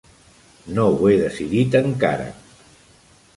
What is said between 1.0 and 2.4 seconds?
he decidit encara.